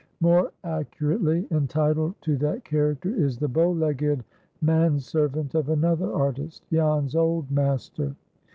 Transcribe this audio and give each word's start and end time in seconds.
More 0.19 0.51
accurately 0.63 1.45
entitled 1.51 2.15
to 2.21 2.35
that 2.37 2.65
character 2.65 3.13
is 3.13 3.37
the 3.37 3.47
bow 3.47 3.69
legged 3.71 4.23
man 4.59 4.99
servant 4.99 5.53
of 5.53 5.69
another 5.69 6.11
artist,—Jan's 6.11 7.13
old 7.15 7.51
master. 7.51 8.15